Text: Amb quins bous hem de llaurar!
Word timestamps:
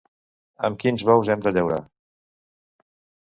Amb 0.69 0.79
quins 0.83 1.03
bous 1.09 1.29
hem 1.35 1.45
de 1.47 1.53
llaurar! 1.57 1.79